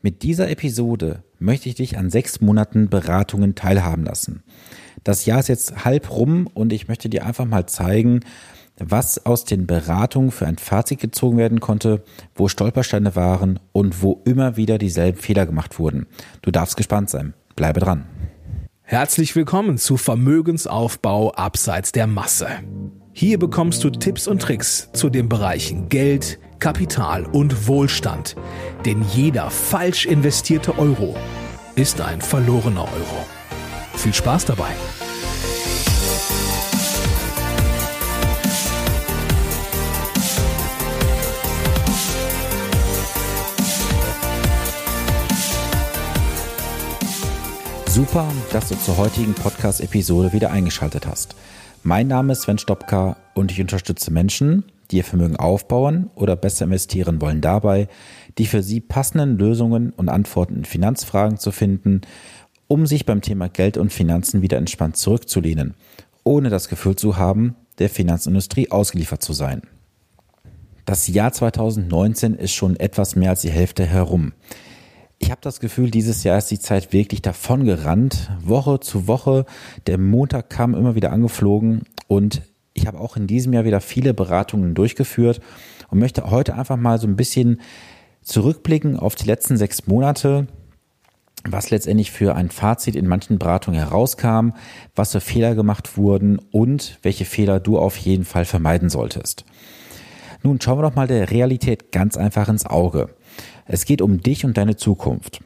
[0.00, 4.44] Mit dieser Episode möchte ich dich an sechs Monaten Beratungen teilhaben lassen.
[5.02, 8.20] Das Jahr ist jetzt halb rum und ich möchte dir einfach mal zeigen,
[8.78, 12.04] was aus den Beratungen für ein Fazit gezogen werden konnte,
[12.36, 16.06] wo Stolpersteine waren und wo immer wieder dieselben Fehler gemacht wurden.
[16.42, 17.34] Du darfst gespannt sein.
[17.56, 18.06] Bleibe dran.
[18.82, 22.46] Herzlich willkommen zu Vermögensaufbau abseits der Masse.
[23.12, 28.36] Hier bekommst du Tipps und Tricks zu den Bereichen Geld, Kapital und Wohlstand.
[28.84, 31.16] Denn jeder falsch investierte Euro
[31.74, 33.26] ist ein verlorener Euro.
[33.94, 34.70] Viel Spaß dabei!
[47.86, 51.34] Super, dass du zur heutigen Podcast-Episode wieder eingeschaltet hast.
[51.82, 56.64] Mein Name ist Sven Stopka und ich unterstütze Menschen, die ihr Vermögen aufbauen oder besser
[56.64, 57.88] investieren wollen, dabei,
[58.38, 62.02] die für sie passenden Lösungen und Antworten in Finanzfragen zu finden,
[62.68, 65.74] um sich beim Thema Geld und Finanzen wieder entspannt zurückzulehnen,
[66.24, 69.62] ohne das Gefühl zu haben, der Finanzindustrie ausgeliefert zu sein.
[70.84, 74.32] Das Jahr 2019 ist schon etwas mehr als die Hälfte herum.
[75.18, 79.44] Ich habe das Gefühl, dieses Jahr ist die Zeit wirklich davon gerannt, Woche zu Woche.
[79.86, 82.42] Der Montag kam immer wieder angeflogen und
[82.78, 85.40] ich habe auch in diesem Jahr wieder viele Beratungen durchgeführt
[85.90, 87.60] und möchte heute einfach mal so ein bisschen
[88.22, 90.46] zurückblicken auf die letzten sechs Monate,
[91.44, 94.50] was letztendlich für ein Fazit in manchen Beratungen herauskam,
[94.94, 99.44] was für Fehler gemacht wurden und welche Fehler du auf jeden Fall vermeiden solltest.
[100.42, 103.08] Nun schauen wir doch mal der Realität ganz einfach ins Auge.
[103.66, 105.40] Es geht um dich und deine Zukunft.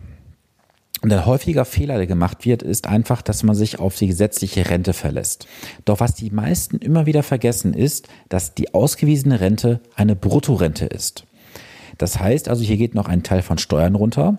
[1.03, 4.70] Und ein häufiger Fehler, der gemacht wird, ist einfach, dass man sich auf die gesetzliche
[4.70, 5.48] Rente verlässt.
[5.84, 11.27] Doch was die meisten immer wieder vergessen ist, dass die ausgewiesene Rente eine Bruttorente ist.
[11.98, 14.39] Das heißt also, hier geht noch ein Teil von Steuern runter.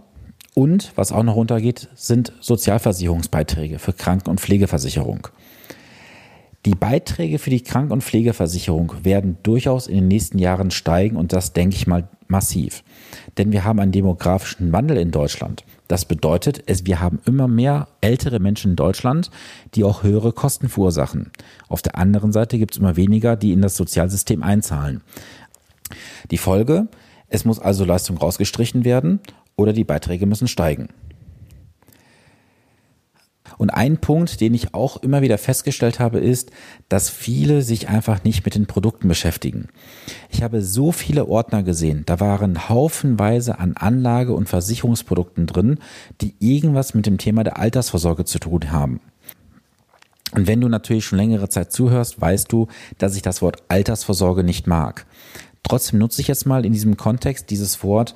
[0.55, 5.27] Und was auch noch runtergeht, sind Sozialversicherungsbeiträge für Kranken- und Pflegeversicherung.
[6.65, 11.33] Die Beiträge für die Kranken- und Pflegeversicherung werden durchaus in den nächsten Jahren steigen und
[11.33, 12.83] das denke ich mal massiv.
[13.37, 15.65] Denn wir haben einen demografischen Wandel in Deutschland.
[15.89, 19.29] Das bedeutet, wir haben immer mehr ältere Menschen in Deutschland,
[19.75, 21.31] die auch höhere Kosten verursachen.
[21.67, 25.01] Auf der anderen Seite gibt es immer weniger, die in das Sozialsystem einzahlen.
[26.31, 26.87] Die Folge,
[27.27, 29.19] es muss also Leistung rausgestrichen werden
[29.57, 30.87] oder die Beiträge müssen steigen.
[33.63, 36.51] Und ein Punkt, den ich auch immer wieder festgestellt habe, ist,
[36.89, 39.69] dass viele sich einfach nicht mit den Produkten beschäftigen.
[40.29, 45.79] Ich habe so viele Ordner gesehen, da waren haufenweise an Anlage- und Versicherungsprodukten drin,
[46.19, 48.99] die irgendwas mit dem Thema der Altersvorsorge zu tun haben.
[50.33, 54.43] Und wenn du natürlich schon längere Zeit zuhörst, weißt du, dass ich das Wort Altersvorsorge
[54.43, 55.05] nicht mag.
[55.63, 58.13] Trotzdem nutze ich jetzt mal in diesem Kontext dieses Wort,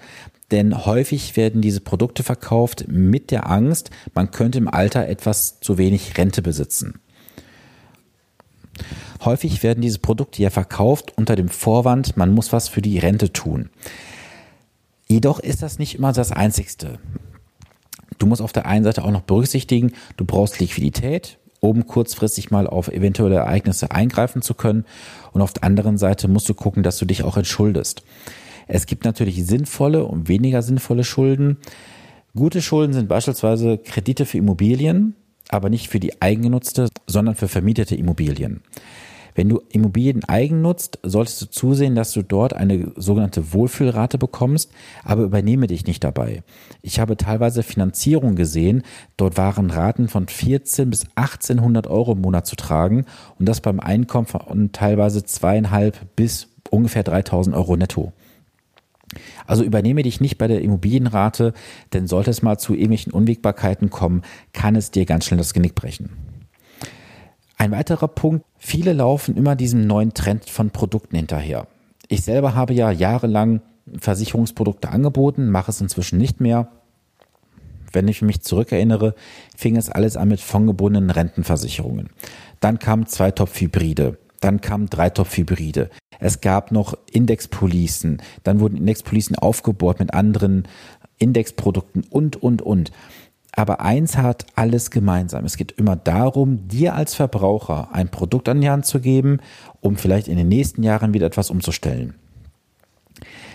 [0.52, 5.78] denn häufig werden diese Produkte verkauft mit der Angst, man könnte im Alter etwas zu
[5.78, 7.00] wenig Rente besitzen.
[9.26, 13.34] Häufig werden diese Produkte ja verkauft unter dem Vorwand, man muss was für die Rente
[13.34, 13.70] tun.
[15.08, 17.00] Jedoch ist das nicht immer das Einzigste.
[18.20, 22.68] Du musst auf der einen Seite auch noch berücksichtigen, du brauchst Liquidität, um kurzfristig mal
[22.68, 24.86] auf eventuelle Ereignisse eingreifen zu können.
[25.32, 28.04] Und auf der anderen Seite musst du gucken, dass du dich auch entschuldest.
[28.68, 31.58] Es gibt natürlich sinnvolle und weniger sinnvolle Schulden.
[32.36, 35.16] Gute Schulden sind beispielsweise Kredite für Immobilien,
[35.50, 38.62] aber nicht für die eigengenutzte, sondern für vermietete Immobilien.
[39.38, 44.72] Wenn du Immobilien eigen nutzt, solltest du zusehen, dass du dort eine sogenannte Wohlfühlrate bekommst,
[45.04, 46.42] aber übernehme dich nicht dabei.
[46.82, 48.82] Ich habe teilweise Finanzierung gesehen,
[49.16, 53.06] dort waren Raten von 14 bis 1800 Euro im Monat zu tragen
[53.38, 58.14] und das beim Einkommen von teilweise zweieinhalb bis ungefähr 3000 Euro netto.
[59.46, 61.54] Also übernehme dich nicht bei der Immobilienrate,
[61.94, 64.22] denn sollte es mal zu irgendwelchen Unwägbarkeiten kommen,
[64.54, 66.10] kann es dir ganz schnell das Genick brechen.
[67.58, 71.68] Ein weiterer Punkt, viele laufen immer diesem neuen Trend von Produkten hinterher.
[72.08, 73.62] Ich selber habe ja jahrelang
[73.98, 76.70] Versicherungsprodukte angeboten, mache es inzwischen nicht mehr.
[77.92, 79.16] Wenn ich mich zurückerinnere,
[79.56, 82.10] fing es alles an mit fondgebundenen Rentenversicherungen.
[82.60, 84.18] Dann kamen zwei Top-Hybride.
[84.42, 85.90] Dann kamen drei Top-Hybride.
[86.20, 88.22] Es gab noch Indexpolicen.
[88.44, 90.68] Dann wurden Indexpolicen aufgebohrt mit anderen
[91.20, 92.92] Indexprodukten und, und, und.
[93.52, 95.44] Aber eins hat alles gemeinsam.
[95.44, 99.40] Es geht immer darum, dir als Verbraucher ein Produkt an die Hand zu geben,
[99.82, 102.14] um vielleicht in den nächsten Jahren wieder etwas umzustellen.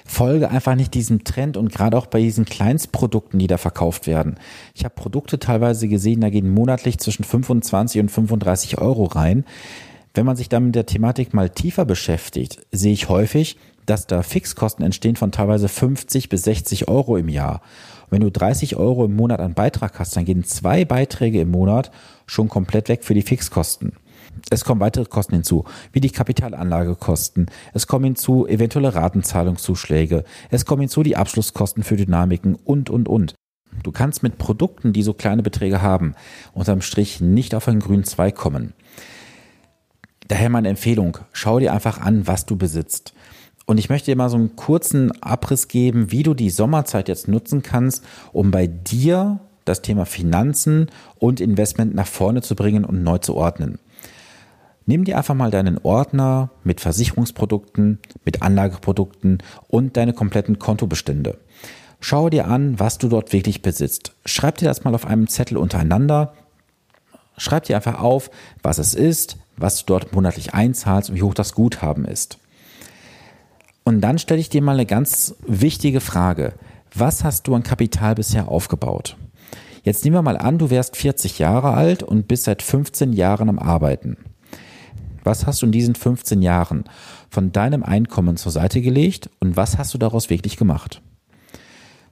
[0.05, 4.37] Folge einfach nicht diesem Trend und gerade auch bei diesen Kleinstprodukten, die da verkauft werden.
[4.75, 9.45] Ich habe Produkte teilweise gesehen, da gehen monatlich zwischen 25 und 35 Euro rein.
[10.15, 13.57] Wenn man sich dann mit der Thematik mal tiefer beschäftigt, sehe ich häufig,
[13.87, 17.63] dass da Fixkosten entstehen von teilweise 50 bis 60 Euro im Jahr.
[18.11, 21.91] wenn du 30 Euro im Monat an Beitrag hast, dann gehen zwei Beiträge im Monat
[22.27, 23.95] schon komplett weg für die Fixkosten.
[24.51, 27.47] Es kommen weitere Kosten hinzu, wie die Kapitalanlagekosten.
[27.73, 30.25] Es kommen hinzu eventuelle Ratenzahlungszuschläge.
[30.51, 33.35] Es kommen hinzu die Abschlusskosten für Dynamiken und, und, und.
[33.83, 36.15] Du kannst mit Produkten, die so kleine Beträge haben,
[36.53, 38.75] unterm Strich nicht auf einen grünen Zweig kommen.
[40.33, 43.13] Daher meine Empfehlung, schau dir einfach an, was du besitzt.
[43.67, 47.29] Und ich möchte dir mal so einen kurzen Abriss geben, wie du die Sommerzeit jetzt
[47.29, 48.03] nutzen kannst,
[48.33, 50.87] um bei dir das Thema Finanzen
[51.19, 53.79] und Investment nach vorne zu bringen und neu zu ordnen.
[54.87, 61.37] Nimm dir einfach mal deinen Ordner mit Versicherungsprodukten, mit Anlageprodukten und deine kompletten Kontobestände.
[62.01, 64.15] Schau dir an, was du dort wirklich besitzt.
[64.25, 66.33] Schreib dir das mal auf einem Zettel untereinander.
[67.37, 68.31] Schreib dir einfach auf,
[68.63, 72.39] was es ist, was du dort monatlich einzahlst und wie hoch das Guthaben ist.
[73.85, 76.55] Und dann stelle ich dir mal eine ganz wichtige Frage.
[76.95, 79.17] Was hast du an Kapital bisher aufgebaut?
[79.83, 83.49] Jetzt nehmen wir mal an, du wärst 40 Jahre alt und bist seit 15 Jahren
[83.49, 84.17] am Arbeiten.
[85.25, 86.85] Was hast du in diesen 15 Jahren
[87.31, 91.01] von deinem Einkommen zur Seite gelegt und was hast du daraus wirklich gemacht?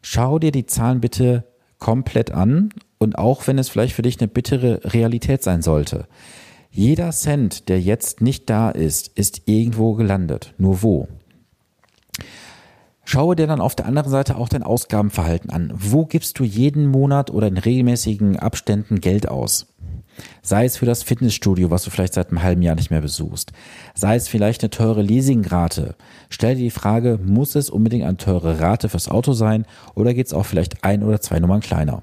[0.02, 1.44] Schau dir die Zahlen bitte
[1.78, 6.06] komplett an und auch wenn es vielleicht für dich eine bittere Realität sein sollte.
[6.72, 10.54] Jeder Cent, der jetzt nicht da ist, ist irgendwo gelandet.
[10.56, 11.08] Nur wo?
[13.04, 15.72] Schaue dir dann auf der anderen Seite auch dein Ausgabenverhalten an.
[15.74, 19.66] Wo gibst du jeden Monat oder in regelmäßigen Abständen Geld aus?
[20.42, 23.50] Sei es für das Fitnessstudio, was du vielleicht seit einem halben Jahr nicht mehr besuchst.
[23.94, 25.96] Sei es vielleicht eine teure Leasingrate.
[26.28, 29.66] Stell dir die Frage, muss es unbedingt eine teure Rate fürs Auto sein
[29.96, 32.02] oder geht es auch vielleicht ein oder zwei Nummern kleiner?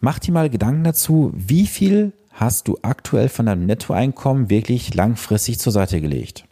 [0.00, 5.58] Mach dir mal Gedanken dazu, wie viel hast du aktuell von deinem Nettoeinkommen wirklich langfristig
[5.58, 6.44] zur Seite gelegt?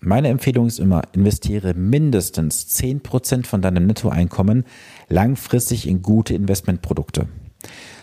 [0.00, 4.64] Meine Empfehlung ist immer, investiere mindestens 10% von deinem Nettoeinkommen
[5.08, 7.28] langfristig in gute Investmentprodukte.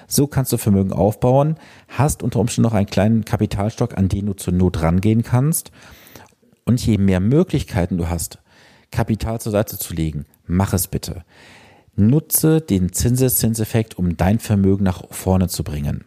[0.08, 1.56] So kannst du Vermögen aufbauen,
[1.88, 5.72] hast unter Umständen noch einen kleinen Kapitalstock, an den du zur Not rangehen kannst.
[6.66, 8.40] Und je mehr Möglichkeiten du hast,
[8.92, 11.24] Kapital zur Seite zu legen, mach es bitte.
[11.96, 16.04] Nutze den Zinseszinseffekt, um dein Vermögen nach vorne zu bringen.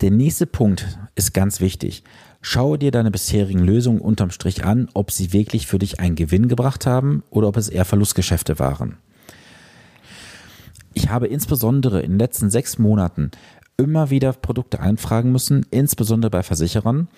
[0.00, 2.02] Der nächste Punkt ist ganz wichtig.
[2.40, 6.48] Schaue dir deine bisherigen Lösungen unterm Strich an, ob sie wirklich für dich einen Gewinn
[6.48, 8.96] gebracht haben oder ob es eher Verlustgeschäfte waren.
[10.94, 13.30] Ich habe insbesondere in den letzten sechs Monaten
[13.76, 17.08] immer wieder Produkte einfragen müssen, insbesondere bei Versicherern,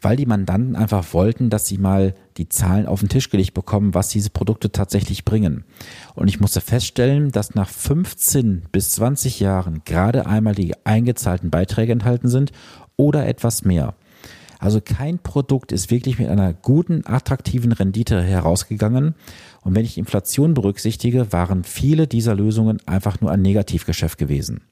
[0.00, 3.94] weil die Mandanten einfach wollten, dass sie mal die Zahlen auf den Tisch gelegt bekommen,
[3.94, 5.64] was diese Produkte tatsächlich bringen.
[6.14, 11.92] Und ich musste feststellen, dass nach 15 bis 20 Jahren gerade einmal die eingezahlten Beiträge
[11.92, 12.52] enthalten sind
[12.96, 13.94] oder etwas mehr.
[14.58, 19.14] Also kein Produkt ist wirklich mit einer guten, attraktiven Rendite herausgegangen.
[19.62, 24.62] Und wenn ich Inflation berücksichtige, waren viele dieser Lösungen einfach nur ein Negativgeschäft gewesen.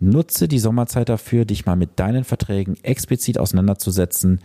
[0.00, 4.40] Nutze die Sommerzeit dafür, dich mal mit deinen Verträgen explizit auseinanderzusetzen,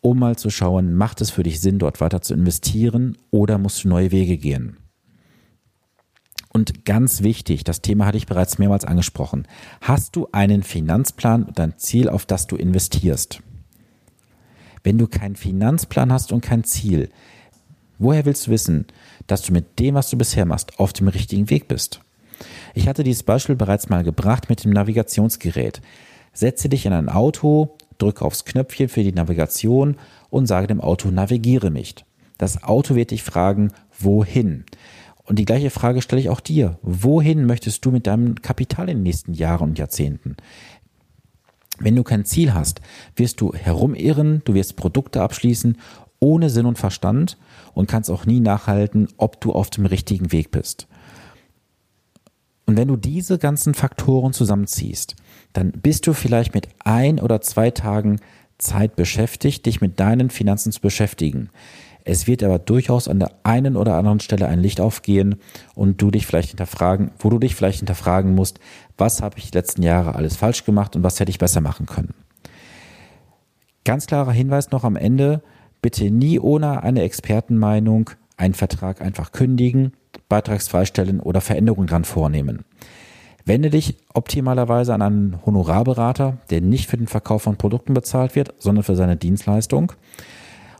[0.00, 3.84] um mal zu schauen, macht es für dich Sinn, dort weiter zu investieren oder musst
[3.84, 4.78] du neue Wege gehen?
[6.52, 9.46] Und ganz wichtig, das Thema hatte ich bereits mehrmals angesprochen.
[9.80, 13.40] Hast du einen Finanzplan und ein Ziel, auf das du investierst?
[14.82, 17.10] Wenn du keinen Finanzplan hast und kein Ziel,
[17.98, 18.86] woher willst du wissen,
[19.28, 22.00] dass du mit dem, was du bisher machst, auf dem richtigen Weg bist?
[22.74, 25.80] Ich hatte dieses Beispiel bereits mal gebracht mit dem Navigationsgerät.
[26.32, 29.96] Setze dich in ein Auto, drücke aufs Knöpfchen für die Navigation
[30.30, 31.96] und sage dem Auto, navigiere mich.
[32.38, 34.64] Das Auto wird dich fragen, wohin?
[35.24, 36.78] Und die gleiche Frage stelle ich auch dir.
[36.82, 40.36] Wohin möchtest du mit deinem Kapital in den nächsten Jahren und Jahrzehnten?
[41.78, 42.80] Wenn du kein Ziel hast,
[43.16, 45.76] wirst du herumirren, du wirst Produkte abschließen
[46.20, 47.38] ohne Sinn und Verstand
[47.72, 50.86] und kannst auch nie nachhalten, ob du auf dem richtigen Weg bist.
[52.70, 55.16] Und wenn du diese ganzen Faktoren zusammenziehst,
[55.52, 58.20] dann bist du vielleicht mit ein oder zwei Tagen
[58.58, 61.50] Zeit beschäftigt, dich mit deinen Finanzen zu beschäftigen.
[62.04, 65.40] Es wird aber durchaus an der einen oder anderen Stelle ein Licht aufgehen
[65.74, 68.60] und du dich vielleicht hinterfragen, wo du dich vielleicht hinterfragen musst,
[68.96, 71.86] was habe ich die letzten Jahre alles falsch gemacht und was hätte ich besser machen
[71.86, 72.14] können.
[73.84, 75.42] Ganz klarer Hinweis noch am Ende,
[75.82, 79.92] bitte nie ohne eine Expertenmeinung einen Vertrag einfach kündigen,
[80.30, 82.64] beitragsfreistellen oder Veränderungen dran vornehmen.
[83.44, 88.54] Wende dich optimalerweise an einen Honorarberater, der nicht für den Verkauf von Produkten bezahlt wird,
[88.58, 89.92] sondern für seine Dienstleistung.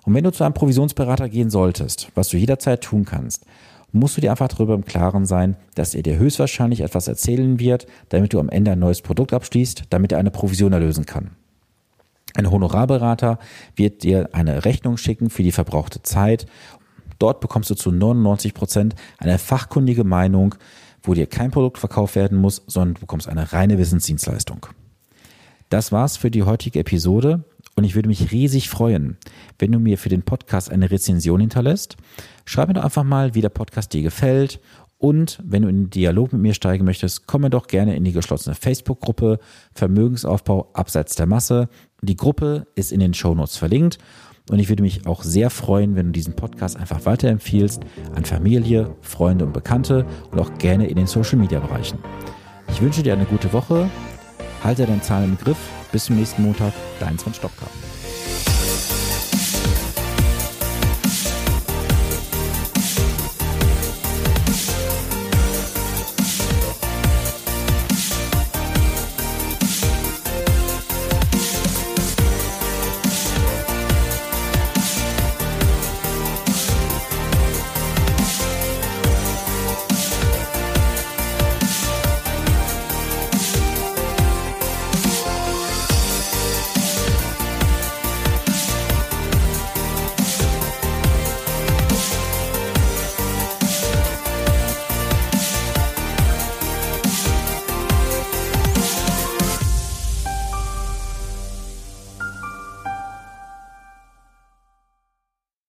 [0.05, 3.45] Und wenn du zu einem Provisionsberater gehen solltest, was du jederzeit tun kannst,
[3.93, 7.87] musst du dir einfach darüber im Klaren sein, dass er dir höchstwahrscheinlich etwas erzählen wird,
[8.09, 11.31] damit du am Ende ein neues Produkt abschließt, damit er eine Provision erlösen kann.
[12.37, 13.39] Ein Honorarberater
[13.75, 16.47] wird dir eine Rechnung schicken für die verbrauchte Zeit.
[17.21, 20.57] Dort bekommst du zu 99 Prozent eine fachkundige Meinung,
[21.03, 24.67] wo dir kein Produkt verkauft werden muss, sondern du bekommst eine reine Wissensdienstleistung.
[25.69, 27.45] Das war's für die heutige Episode
[27.77, 29.19] und ich würde mich riesig freuen,
[29.59, 31.97] wenn du mir für den Podcast eine Rezension hinterlässt.
[32.47, 34.59] Schreib mir doch einfach mal, wie der Podcast dir gefällt
[34.97, 38.13] und wenn du in den Dialog mit mir steigen möchtest, komme doch gerne in die
[38.13, 39.41] geschlossene Facebook-Gruppe
[39.75, 41.69] Vermögensaufbau abseits der Masse.
[42.01, 43.99] Die Gruppe ist in den Shownotes verlinkt
[44.51, 47.83] und ich würde mich auch sehr freuen, wenn du diesen Podcast einfach weiterempfiehlst
[48.15, 51.99] an Familie, Freunde und Bekannte und auch gerne in den Social-Media-Bereichen.
[52.69, 53.89] Ich wünsche dir eine gute Woche,
[54.65, 55.59] halte deine Zahlen im Griff.
[55.93, 57.67] Bis zum nächsten Montag, dein Sven Stocker.